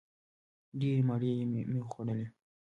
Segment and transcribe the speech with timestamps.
[0.79, 2.27] ډېرې مڼې مې وخوړلې!